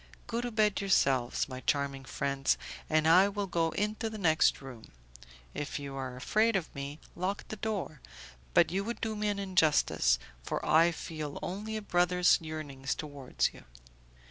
[0.25, 2.57] Go to bed yourselves, my charming friends,
[2.89, 4.91] and I will go into the next room.
[5.53, 8.01] If you are afraid of me, lock the door,
[8.55, 13.53] but you would do me an injustice, for I feel only a brother's yearnings towards
[13.53, 13.63] you."